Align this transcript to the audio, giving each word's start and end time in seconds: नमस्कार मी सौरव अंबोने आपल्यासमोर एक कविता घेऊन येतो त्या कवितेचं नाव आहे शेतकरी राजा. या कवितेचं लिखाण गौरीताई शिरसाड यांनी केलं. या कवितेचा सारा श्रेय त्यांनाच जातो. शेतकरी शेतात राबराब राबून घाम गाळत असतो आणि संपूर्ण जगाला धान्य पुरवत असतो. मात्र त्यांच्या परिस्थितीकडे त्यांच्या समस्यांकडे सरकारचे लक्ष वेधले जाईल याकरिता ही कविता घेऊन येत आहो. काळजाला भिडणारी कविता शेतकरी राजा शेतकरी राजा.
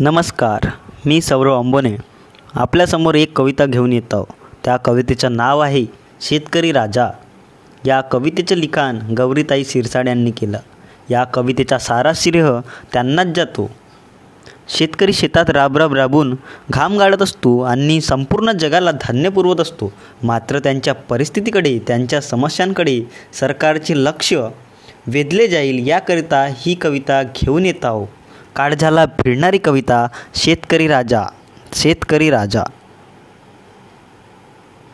नमस्कार 0.00 0.68
मी 1.06 1.20
सौरव 1.20 1.58
अंबोने 1.58 1.96
आपल्यासमोर 2.54 3.14
एक 3.14 3.38
कविता 3.38 3.66
घेऊन 3.66 3.92
येतो 3.92 4.28
त्या 4.64 4.76
कवितेचं 4.76 5.36
नाव 5.36 5.60
आहे 5.60 5.86
शेतकरी 6.20 6.72
राजा. 6.72 7.08
या 7.86 8.00
कवितेचं 8.00 8.56
लिखाण 8.56 8.98
गौरीताई 9.16 9.64
शिरसाड 9.64 10.08
यांनी 10.08 10.30
केलं. 10.30 10.58
या 11.10 11.24
कवितेचा 11.24 11.78
सारा 11.78 12.12
श्रेय 12.14 12.46
त्यांनाच 12.92 13.26
जातो. 13.26 13.70
शेतकरी 14.68 15.12
शेतात 15.12 15.50
राबराब 15.50 15.94
राबून 15.94 16.36
घाम 16.70 16.98
गाळत 16.98 17.22
असतो 17.22 17.60
आणि 17.60 18.00
संपूर्ण 18.00 18.52
जगाला 18.52 18.90
धान्य 18.90 19.28
पुरवत 19.28 19.60
असतो. 19.60 19.92
मात्र 20.22 20.58
त्यांच्या 20.58 20.94
परिस्थितीकडे 20.94 21.78
त्यांच्या 21.86 22.20
समस्यांकडे 22.20 23.00
सरकारचे 23.32 23.94
लक्ष 23.96 24.34
वेधले 25.06 25.48
जाईल 25.48 25.88
याकरिता 25.88 26.46
ही 26.46 26.74
कविता 26.74 27.22
घेऊन 27.22 27.66
येत 27.66 27.84
आहो. 27.84 28.06
काळजाला 28.56 29.04
भिडणारी 29.06 29.58
कविता 29.58 30.06
शेतकरी 30.34 30.88
राजा 30.88 31.22
शेतकरी 31.74 32.30
राजा. 32.30 32.62